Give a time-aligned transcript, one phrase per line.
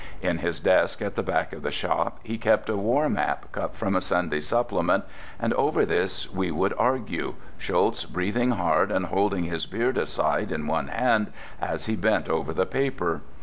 [0.23, 3.75] In his desk at the back of the shop he kept a war map cut
[3.75, 5.03] from a Sunday supplement
[5.39, 10.65] and over this we would argue, Schulz breathing hard and holding his beard aside in
[10.65, 13.21] one hand as he bent over the paper.